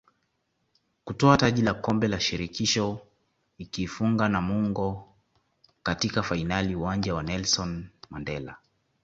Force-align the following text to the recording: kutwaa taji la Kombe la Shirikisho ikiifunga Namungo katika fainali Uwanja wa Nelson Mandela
kutwaa 1.05 1.37
taji 1.37 1.61
la 1.61 1.73
Kombe 1.73 2.07
la 2.07 2.19
Shirikisho 2.19 2.99
ikiifunga 3.57 4.29
Namungo 4.29 5.07
katika 5.83 6.23
fainali 6.23 6.75
Uwanja 6.75 7.13
wa 7.15 7.23
Nelson 7.23 7.87
Mandela 8.09 8.57